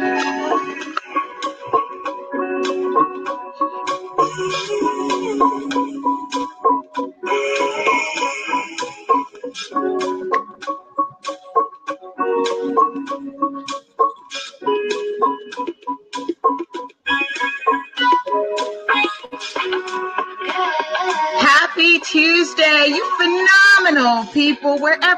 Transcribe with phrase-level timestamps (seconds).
[0.00, 0.30] Happy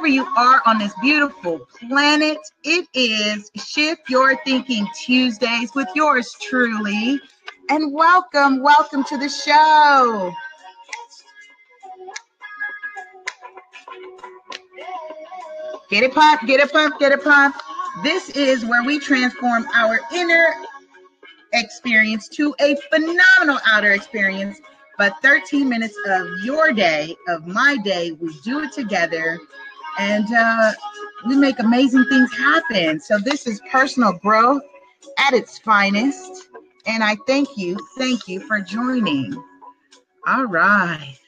[0.07, 2.39] wherever you are on this beautiful planet.
[2.63, 7.21] It is Shift Your Thinking Tuesdays with yours truly.
[7.71, 10.33] And welcome, welcome to the show.
[15.91, 17.57] Get it pump, get it pump, get it pump.
[18.05, 20.55] This is where we transform our inner
[21.53, 24.61] experience to a phenomenal outer experience.
[24.99, 29.39] But 13 minutes of your day, of my day, we do it together
[29.99, 30.73] and uh,
[31.27, 33.01] we make amazing things happen.
[33.01, 34.63] So, this is personal growth
[35.19, 36.49] at its finest.
[36.87, 39.43] And I thank you, thank you for joining.
[40.27, 41.19] All right.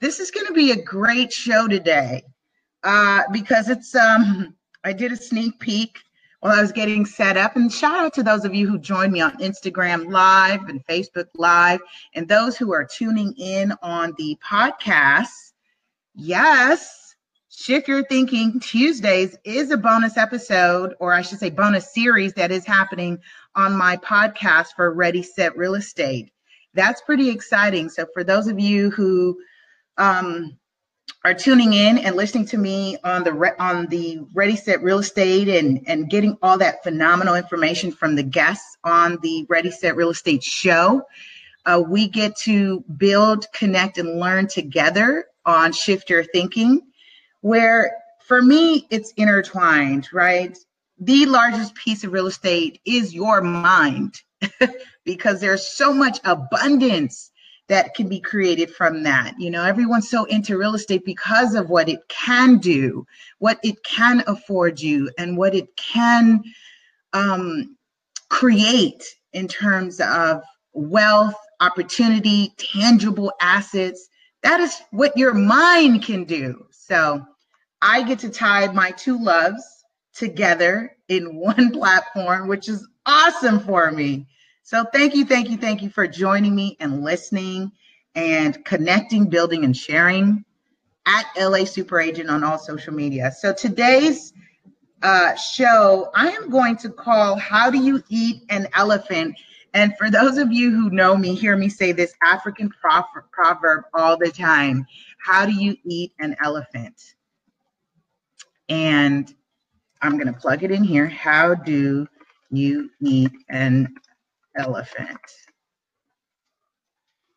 [0.00, 2.22] This is going to be a great show today
[2.82, 5.98] uh, because it's, um, I did a sneak peek
[6.40, 7.56] while I was getting set up.
[7.56, 11.26] And shout out to those of you who joined me on Instagram Live and Facebook
[11.34, 11.80] Live,
[12.14, 15.52] and those who are tuning in on the podcast.
[16.14, 17.09] Yes,
[17.52, 22.52] Shift Your Thinking Tuesdays is a bonus episode, or I should say, bonus series that
[22.52, 23.18] is happening
[23.56, 26.30] on my podcast for Ready Set Real Estate.
[26.74, 27.88] That's pretty exciting.
[27.88, 29.36] So, for those of you who
[29.98, 30.56] um,
[31.24, 35.00] are tuning in and listening to me on the re- on the Ready Set Real
[35.00, 39.96] Estate and and getting all that phenomenal information from the guests on the Ready Set
[39.96, 41.02] Real Estate show.
[41.66, 46.82] Uh, we get to build, connect, and learn together on Shift Your Thinking,
[47.40, 47.96] where
[48.26, 50.56] for me it's intertwined, right?
[50.98, 54.20] The largest piece of real estate is your mind
[55.04, 57.30] because there's so much abundance
[57.68, 59.34] that can be created from that.
[59.38, 63.06] You know, everyone's so into real estate because of what it can do,
[63.38, 66.42] what it can afford you, and what it can
[67.12, 67.76] um,
[68.28, 74.08] create in terms of wealth, opportunity, tangible assets.
[74.42, 76.66] That is what your mind can do.
[76.90, 77.24] So
[77.80, 79.62] I get to tie my two loves
[80.12, 84.26] together in one platform, which is awesome for me.
[84.64, 87.70] So thank you, thank you, thank you for joining me and listening
[88.16, 90.44] and connecting, building, and sharing
[91.06, 93.30] at LA Super Agent on all social media.
[93.38, 94.32] So today's
[95.02, 99.36] uh, show, I am going to call How Do You Eat an Elephant?
[99.72, 104.16] And for those of you who know me, hear me say this African proverb all
[104.16, 104.86] the time
[105.18, 107.14] How do you eat an elephant?
[108.68, 109.32] And
[110.02, 111.06] I'm going to plug it in here.
[111.06, 112.06] How do
[112.50, 113.94] you eat an
[114.56, 115.18] elephant.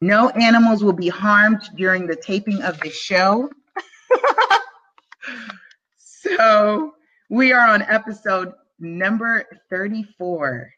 [0.01, 3.49] No animals will be harmed during the taping of the show.
[5.97, 6.93] so
[7.29, 10.73] we are on episode number 34.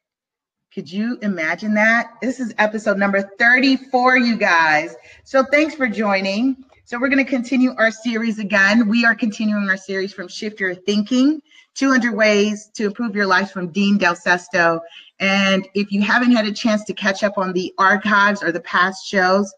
[0.75, 2.11] Could you imagine that?
[2.21, 4.93] This is episode number 34, you guys.
[5.23, 6.65] So thanks for joining.
[6.83, 8.89] So we're going to continue our series again.
[8.89, 11.41] We are continuing our series from Shift Your Thinking,
[11.75, 14.81] 200 Ways to Improve Your Life from Dean Del Sesto.
[15.21, 18.59] And if you haven't had a chance to catch up on the archives or the
[18.59, 19.53] past shows,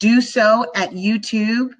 [0.00, 1.70] do so at youtube.com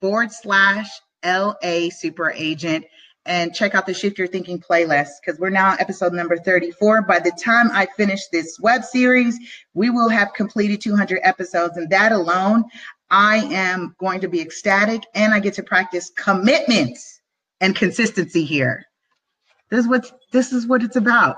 [0.00, 0.88] forward slash
[1.24, 2.84] LA Super Agent
[3.26, 7.02] and check out the Shift Your Thinking playlist because we're now episode number 34.
[7.02, 9.38] By the time I finish this web series,
[9.72, 12.64] we will have completed 200 episodes, and that alone,
[13.10, 16.98] I am going to be ecstatic and I get to practice commitment
[17.60, 18.84] and consistency here.
[19.70, 21.36] This is what this is what it's about.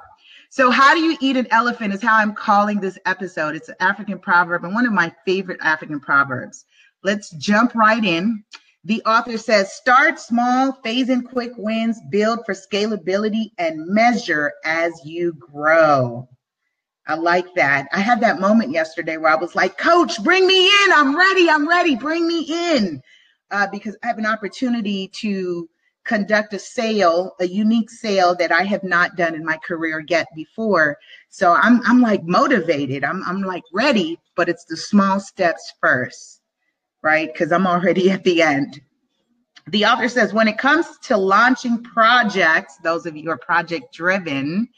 [0.51, 3.55] So, how do you eat an elephant is how I'm calling this episode.
[3.55, 6.65] It's an African proverb and one of my favorite African proverbs.
[7.03, 8.45] Let's jump right in.
[8.87, 14.93] The author says, start small, phase in quick wins, build for scalability, and measure as
[15.05, 16.29] you grow.
[17.09, 17.89] I like that.
[17.93, 20.93] I had that moment yesterday where I was like, Coach, bring me in.
[20.93, 21.51] I'm ready.
[21.51, 21.97] I'm ready.
[21.97, 23.03] Bring me in.
[23.51, 25.69] Uh, because I have an opportunity to
[26.05, 30.29] conduct a sale, a unique sale that I have not done in my career yet
[30.37, 30.97] before.
[31.29, 33.03] So I'm I'm like motivated.
[33.03, 36.41] I'm I'm like ready, but it's the small steps first,
[37.07, 37.33] right?
[37.33, 38.81] Because I'm already at the end.
[39.69, 43.95] The author says when it comes to launching projects, those of you who are project
[43.95, 44.69] driven,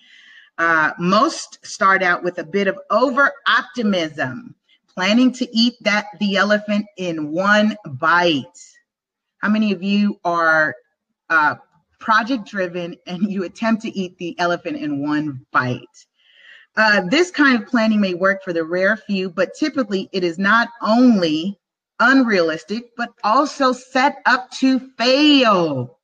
[0.58, 4.54] uh, most start out with a bit of over optimism,
[4.94, 8.60] planning to eat that the elephant in one bite.
[9.38, 10.74] How many of you are
[11.30, 11.54] uh,
[11.98, 16.06] project driven, and you attempt to eat the elephant in one bite.
[16.76, 20.38] Uh, this kind of planning may work for the rare few, but typically it is
[20.38, 21.57] not only
[22.00, 25.98] unrealistic, but also set up to fail.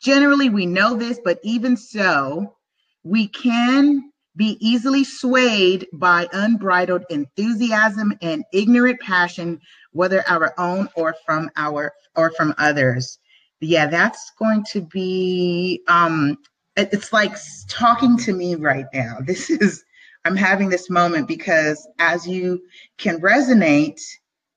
[0.00, 2.56] Generally, we know this, but even so,
[3.04, 9.60] we can be easily swayed by unbridled enthusiasm and ignorant passion,
[9.92, 13.18] whether our own or from our or from others.
[13.60, 16.38] Yeah, that's going to be um
[16.76, 17.36] it's like
[17.68, 19.18] talking to me right now.
[19.26, 19.84] This is
[20.24, 22.62] I'm having this moment because as you
[22.98, 24.00] can resonate,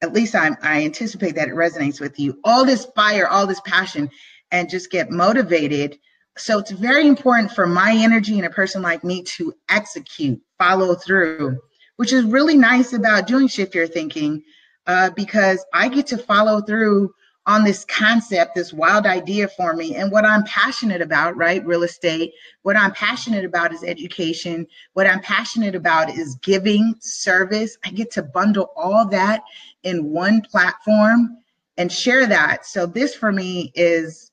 [0.04, 3.62] at least I'm, I anticipate that it resonates with you, all this fire, all this
[3.62, 4.10] passion,
[4.52, 5.98] and just get motivated.
[6.38, 10.94] So it's very important for my energy and a person like me to execute, follow
[10.96, 11.58] through,
[11.96, 14.44] which is really nice about doing shift your thinking
[14.88, 17.14] uh, because I get to follow through
[17.46, 21.66] on this concept, this wild idea for me, and what I'm passionate about, right?
[21.66, 22.34] Real estate.
[22.62, 24.66] What I'm passionate about is education.
[24.94, 27.78] What I'm passionate about is giving service.
[27.84, 29.44] I get to bundle all that
[29.84, 31.38] in one platform
[31.78, 32.66] and share that.
[32.66, 34.32] So, this for me is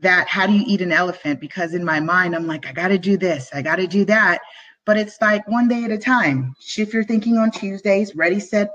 [0.00, 1.40] that how do you eat an elephant?
[1.40, 4.04] Because in my mind, I'm like, I got to do this, I got to do
[4.06, 4.40] that.
[4.84, 6.54] But it's like one day at a time.
[6.60, 8.70] Shift your thinking on Tuesdays, ready, set,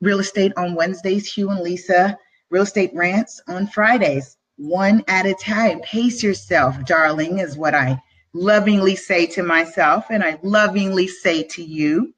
[0.00, 2.16] real estate on Wednesdays, Hugh and Lisa
[2.50, 5.80] Real Estate Rants on Fridays, one at a time.
[5.80, 8.00] Pace yourself, darling, is what I
[8.32, 12.14] lovingly say to myself and I lovingly say to you.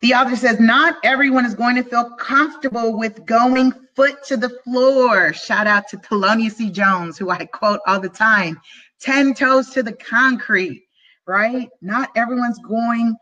[0.00, 4.48] The author says, Not everyone is going to feel comfortable with going foot to the
[4.64, 5.32] floor.
[5.34, 6.70] Shout out to Thelonious C.
[6.70, 8.60] Jones, who I quote all the time
[9.00, 10.84] 10 toes to the concrete,
[11.26, 11.68] right?
[11.82, 13.14] Not everyone's going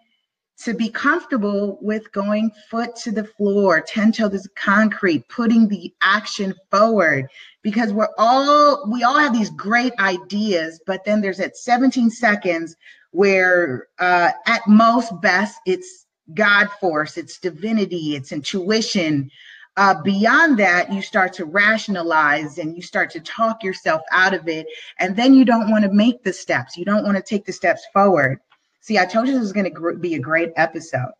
[0.58, 5.92] to be comfortable with going foot to the floor, 10 toes to concrete, putting the
[6.00, 7.28] action forward
[7.62, 12.76] because we're all, we all have these great ideas, but then there's at 17 seconds
[13.12, 19.30] where uh, at most best it's God force, it's divinity, it's intuition.
[19.76, 24.48] Uh, beyond that, you start to rationalize and you start to talk yourself out of
[24.48, 24.66] it.
[24.98, 26.76] And then you don't want to make the steps.
[26.76, 28.40] You don't want to take the steps forward.
[28.80, 31.12] See, I told you this was going to be a great episode.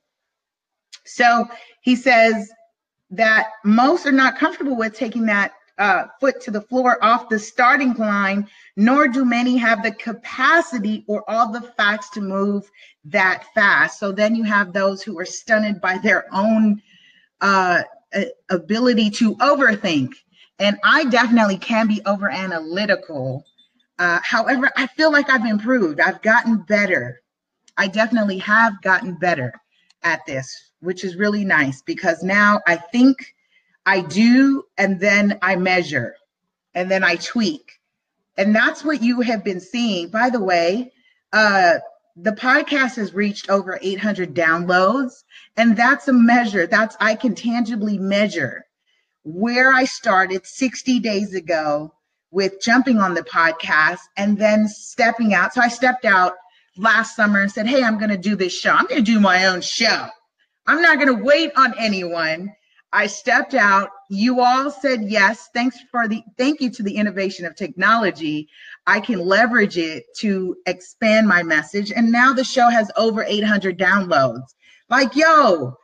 [1.05, 1.46] So
[1.81, 2.50] he says
[3.11, 7.38] that most are not comfortable with taking that uh, foot to the floor off the
[7.38, 12.69] starting line, nor do many have the capacity or all the facts to move
[13.04, 13.98] that fast.
[13.98, 16.82] So then you have those who are stunned by their own
[17.40, 17.82] uh,
[18.50, 20.12] ability to overthink.
[20.58, 23.44] And I definitely can be over analytical.
[23.98, 27.20] Uh, however, I feel like I've improved, I've gotten better.
[27.76, 29.52] I definitely have gotten better
[30.02, 33.34] at this, which is really nice because now I think
[33.88, 36.14] I do and then I measure
[36.75, 37.73] and then I tweak.
[38.37, 40.11] And that's what you have been seeing.
[40.11, 40.93] By the way,
[41.32, 41.76] uh,
[42.14, 45.12] the podcast has reached over 800 downloads,
[45.56, 46.67] and that's a measure.
[46.67, 48.67] That's I can tangibly measure
[49.25, 51.94] where I started 60 days ago
[52.31, 55.55] with jumping on the podcast and then stepping out.
[55.55, 56.35] So I stepped out
[56.76, 58.73] last summer and said, Hey, I'm going to do this show.
[58.73, 60.08] I'm going to do my own show.
[60.67, 62.52] I'm not going to wait on anyone.
[62.93, 63.90] I stepped out.
[64.08, 65.50] You all said yes.
[65.52, 68.49] Thanks for the thank you to the innovation of technology.
[68.87, 71.92] I can leverage it to expand my message.
[71.92, 74.54] And now the show has over 800 downloads.
[74.88, 75.76] Like, yo,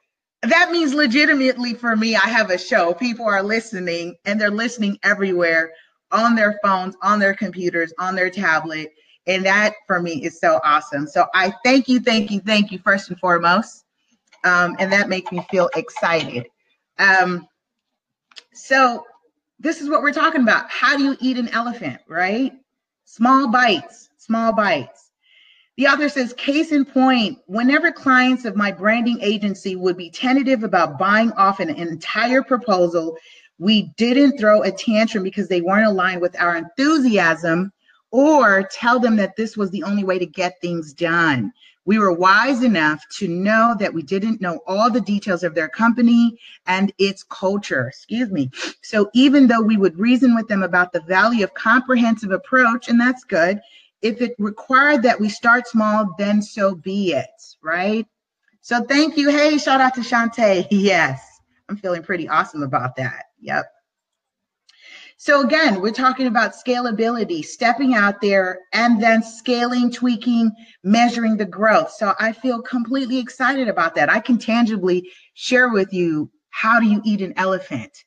[0.43, 2.95] that means legitimately for me, I have a show.
[2.95, 5.73] People are listening and they're listening everywhere
[6.11, 8.93] on their phones, on their computers, on their tablet.
[9.27, 11.07] And that for me is so awesome.
[11.07, 13.85] So I thank you, thank you, thank you first and foremost.
[14.45, 16.47] Um, and that makes me feel excited.
[16.99, 17.49] Um,
[18.53, 19.05] so
[19.59, 20.71] this is what we're talking about.
[20.71, 22.53] How do you eat an elephant, right?
[23.05, 25.11] Small bites, small bites.
[25.77, 30.63] The author says, case in point, whenever clients of my branding agency would be tentative
[30.63, 33.17] about buying off an entire proposal,
[33.59, 37.73] we didn't throw a tantrum because they weren't aligned with our enthusiasm
[38.13, 41.53] or tell them that this was the only way to get things done.
[41.85, 45.69] We were wise enough to know that we didn't know all the details of their
[45.69, 47.89] company and its culture.
[47.89, 48.51] Excuse me.
[48.83, 53.01] So even though we would reason with them about the value of comprehensive approach, and
[53.01, 53.61] that's good,
[54.03, 58.07] if it required that we start small, then so be it, right?
[58.61, 59.31] So thank you.
[59.31, 60.67] Hey, shout out to Shantae.
[60.71, 63.25] Yes, I'm feeling pretty awesome about that.
[63.41, 63.67] Yep.
[65.17, 70.51] So again, we're talking about scalability, stepping out there and then scaling, tweaking,
[70.83, 71.93] measuring the growth.
[71.93, 74.11] So I feel completely excited about that.
[74.11, 78.05] I can tangibly share with you how do you eat an elephant?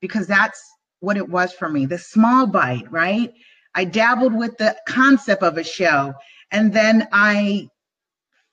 [0.00, 0.62] Because that's
[1.00, 3.32] what it was for me the small bite, right?
[3.74, 6.14] I dabbled with the concept of a show
[6.50, 7.68] and then I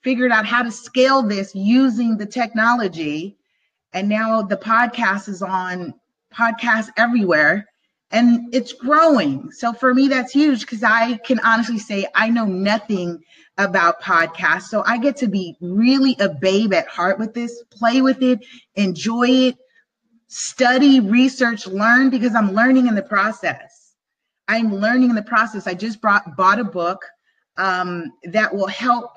[0.02, 3.36] figured out how to scale this using the technology.
[3.92, 5.94] And now the podcast is on
[6.36, 7.66] podcasts everywhere
[8.10, 9.50] and it's growing.
[9.50, 13.20] So for me, that's huge because I can honestly say I know nothing
[13.58, 14.64] about podcasts.
[14.64, 18.44] So I get to be really a babe at heart with this, play with it,
[18.74, 19.56] enjoy it,
[20.28, 23.94] study, research, learn because I'm learning in the process.
[24.48, 25.66] I'm learning in the process.
[25.66, 27.04] I just brought bought a book
[27.56, 29.10] um, that will help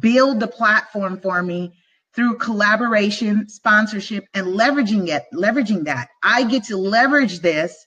[0.00, 1.72] build the platform for me
[2.16, 6.08] through collaboration, sponsorship, and leveraging it, leveraging that.
[6.22, 7.86] I get to leverage this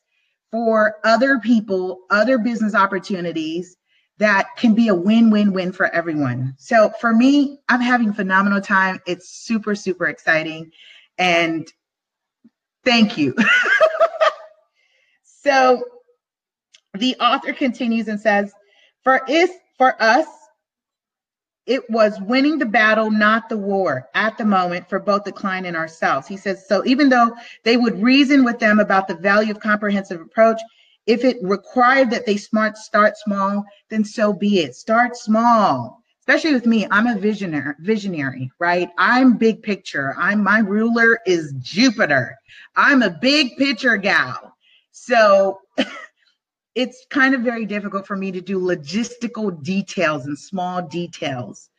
[0.51, 3.75] for other people, other business opportunities
[4.19, 6.53] that can be a win-win-win for everyone.
[6.59, 8.99] So for me, I'm having phenomenal time.
[9.07, 10.71] It's super, super exciting.
[11.17, 11.67] And
[12.85, 13.33] thank you.
[15.23, 15.83] so
[16.93, 18.53] the author continues and says,
[19.03, 20.27] for if for us,
[21.69, 25.67] it was winning the battle, not the war at the moment for both the client
[25.67, 26.27] and ourselves.
[26.27, 27.31] He says, so even though
[27.63, 30.59] they would reason with them about the value of comprehensive approach,
[31.05, 34.75] if it required that they smart start small, then so be it.
[34.75, 36.01] Start small.
[36.21, 38.89] Especially with me, I'm a visionary, visionary, right?
[38.97, 40.15] I'm big picture.
[40.17, 42.35] I'm my ruler is Jupiter.
[42.75, 44.55] I'm a big picture gal.
[44.91, 45.59] So
[46.75, 51.69] it's kind of very difficult for me to do logistical details and small details.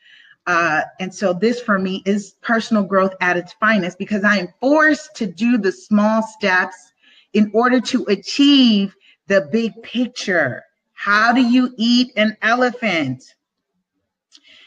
[0.46, 4.48] Uh, and so this for me is personal growth at its finest because I am
[4.60, 6.92] forced to do the small steps
[7.32, 8.94] in order to achieve
[9.28, 10.64] the big picture.
[10.92, 13.22] How do you eat an elephant?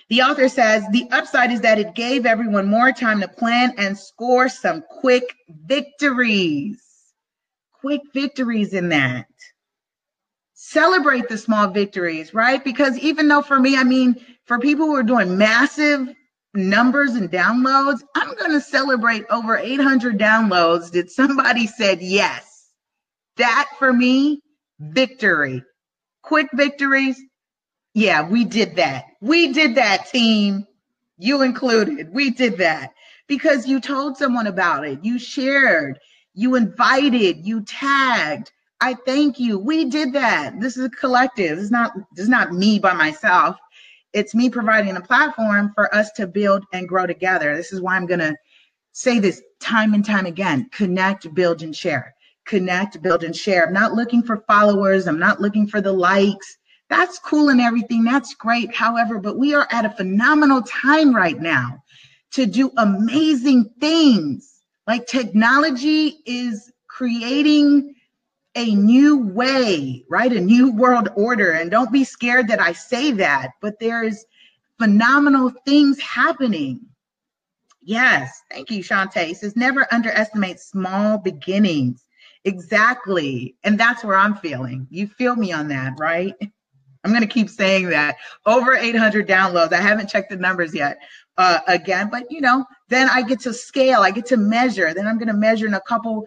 [0.09, 3.97] The author says the upside is that it gave everyone more time to plan and
[3.97, 6.81] score some quick victories.
[7.81, 9.27] Quick victories in that
[10.65, 12.63] celebrate the small victories, right?
[12.63, 14.15] Because even though for me, I mean,
[14.45, 16.07] for people who are doing massive
[16.53, 22.69] numbers and downloads, I'm going to celebrate over 800 downloads that somebody said yes.
[23.35, 24.41] That for me,
[24.79, 25.61] victory.
[26.21, 27.21] Quick victories.
[27.93, 29.03] Yeah, we did that.
[29.21, 30.65] We did that, team.
[31.17, 32.13] You included.
[32.13, 32.93] We did that
[33.27, 35.03] because you told someone about it.
[35.03, 35.99] You shared,
[36.33, 38.51] you invited, you tagged
[38.83, 39.57] I thank you.
[39.57, 40.59] We did that.
[40.59, 41.57] This is a collective.
[41.57, 43.55] It's not it's not me by myself.
[44.11, 47.55] It's me providing a platform for us to build and grow together.
[47.55, 48.35] This is why I'm to
[48.91, 50.69] say this time and time again.
[50.73, 52.13] Connect, build and share.
[52.45, 53.67] Connect, build and share.
[53.67, 55.07] I'm not looking for followers.
[55.07, 56.57] I'm not looking for the likes.
[56.89, 58.03] That's cool and everything.
[58.03, 58.75] That's great.
[58.75, 61.81] However, but we are at a phenomenal time right now
[62.31, 64.59] to do amazing things.
[64.87, 67.95] Like technology is creating
[68.55, 70.31] a new way, right?
[70.31, 71.51] A new world order.
[71.51, 74.25] And don't be scared that I say that, but there's
[74.79, 76.81] phenomenal things happening.
[77.81, 79.35] Yes, thank you, Shantae.
[79.35, 82.05] Says never underestimate small beginnings.
[82.45, 83.55] Exactly.
[83.63, 84.87] And that's where I'm feeling.
[84.89, 86.35] You feel me on that, right?
[87.03, 88.17] I'm going to keep saying that.
[88.45, 89.73] Over 800 downloads.
[89.73, 90.97] I haven't checked the numbers yet
[91.37, 94.93] uh, again, but you know, then I get to scale, I get to measure.
[94.93, 96.25] Then I'm going to measure in a couple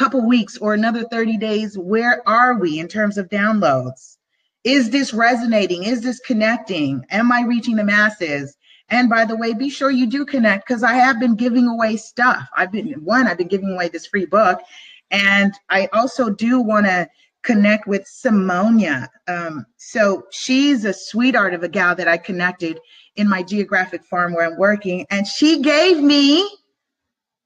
[0.00, 4.16] couple weeks or another 30 days, where are we in terms of downloads?
[4.64, 5.84] Is this resonating?
[5.84, 7.04] Is this connecting?
[7.10, 8.56] Am I reaching the masses?
[8.88, 11.98] And by the way, be sure you do connect because I have been giving away
[11.98, 12.48] stuff.
[12.56, 14.62] I've been one, I've been giving away this free book.
[15.10, 17.06] And I also do want to
[17.42, 19.06] connect with Simonia.
[19.28, 22.80] Um, so she's a sweetheart of a gal that I connected
[23.16, 25.04] in my geographic farm where I'm working.
[25.10, 26.48] And she gave me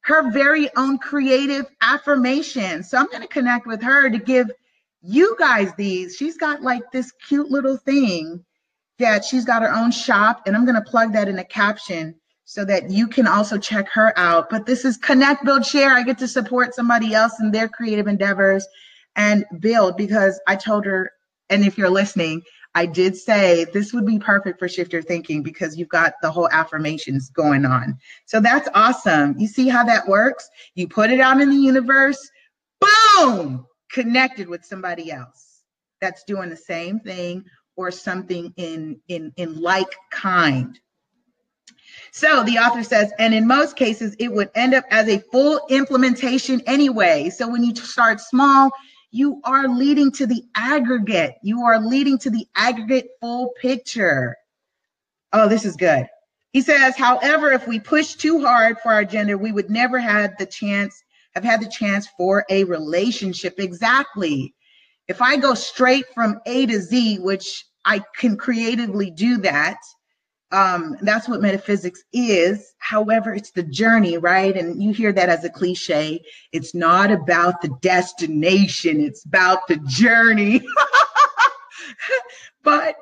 [0.04, 2.82] her very own creative affirmation.
[2.82, 4.50] So I'm going to connect with her to give
[5.02, 6.16] you guys these.
[6.16, 8.44] She's got like this cute little thing
[8.98, 12.14] that she's got her own shop, and I'm going to plug that in the caption
[12.44, 14.50] so that you can also check her out.
[14.50, 15.90] But this is Connect, Build, Share.
[15.90, 18.66] I get to support somebody else in their creative endeavors
[19.16, 21.10] and build because I told her,
[21.48, 22.42] and if you're listening,
[22.74, 26.30] I did say this would be perfect for shift your thinking because you've got the
[26.30, 27.98] whole affirmations going on.
[28.26, 29.38] So that's awesome.
[29.38, 30.48] You see how that works?
[30.74, 32.30] You put it out in the universe,
[32.80, 35.62] boom, connected with somebody else
[36.00, 37.44] that's doing the same thing
[37.76, 40.78] or something in in in like kind.
[42.10, 45.60] So the author says, and in most cases, it would end up as a full
[45.68, 47.30] implementation anyway.
[47.30, 48.70] So when you start small,
[49.14, 51.36] you are leading to the aggregate.
[51.40, 54.34] You are leading to the aggregate full picture.
[55.32, 56.08] Oh, this is good.
[56.52, 60.36] He says, however, if we push too hard for our gender, we would never have
[60.36, 61.00] the chance
[61.36, 63.54] have had the chance for a relationship.
[63.58, 64.52] Exactly.
[65.06, 69.78] If I go straight from A to Z, which I can creatively do that,
[70.54, 72.74] um, that's what metaphysics is.
[72.78, 74.56] However, it's the journey, right?
[74.56, 76.24] And you hear that as a cliche.
[76.52, 80.62] It's not about the destination, it's about the journey.
[82.62, 82.94] but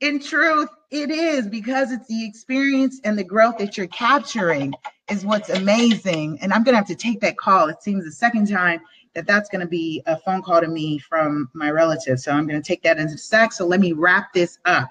[0.00, 4.72] in truth, it is because it's the experience and the growth that you're capturing
[5.10, 6.38] is what's amazing.
[6.40, 7.68] And I'm going to have to take that call.
[7.68, 8.80] It seems the second time
[9.14, 12.20] that that's going to be a phone call to me from my relative.
[12.20, 13.52] So I'm going to take that into sec.
[13.52, 14.88] So let me wrap this up.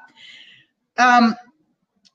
[0.97, 1.33] Um,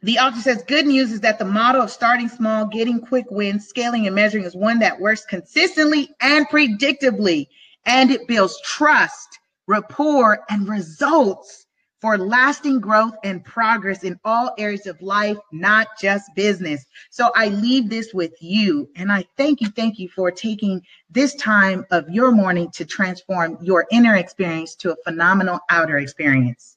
[0.05, 3.67] the author says good news is that the model of starting small, getting quick wins,
[3.67, 7.47] scaling and measuring is one that works consistently and predictably,
[7.87, 11.65] and it builds trust, rapport, and results
[12.03, 16.85] for lasting growth and progress in all areas of life, not just business.
[17.09, 21.35] So I leave this with you, and I thank you, thank you for taking this
[21.37, 26.77] time of your morning to transform your inner experience to a phenomenal outer experience.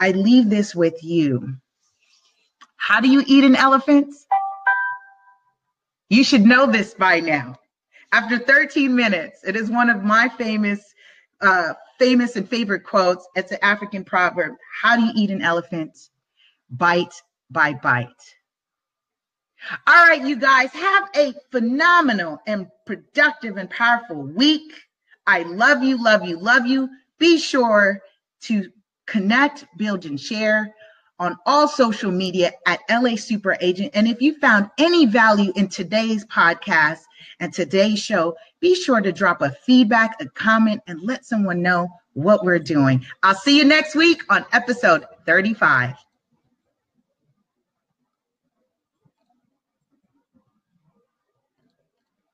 [0.00, 1.58] I leave this with you.
[2.76, 4.14] How do you eat an elephant?
[6.08, 7.56] You should know this by now.
[8.12, 10.94] After 13 minutes, it is one of my famous,
[11.40, 13.26] uh, famous and favorite quotes.
[13.34, 14.54] It's an African proverb.
[14.80, 16.10] How do you eat an elephant?
[16.70, 17.14] Bite
[17.50, 18.08] by bite.
[19.86, 24.72] All right, you guys, have a phenomenal and productive and powerful week.
[25.26, 26.88] I love you, love you, love you.
[27.18, 28.00] Be sure
[28.42, 28.70] to
[29.06, 30.72] connect, build, and share
[31.18, 33.90] on all social media at LA Super Agent.
[33.94, 37.00] And if you found any value in today's podcast
[37.40, 41.88] and today's show, be sure to drop a feedback, a comment, and let someone know
[42.14, 43.04] what we're doing.
[43.22, 45.94] I'll see you next week on episode 35.